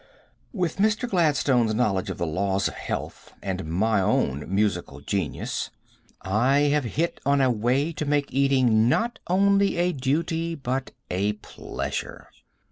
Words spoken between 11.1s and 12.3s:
a pleasure.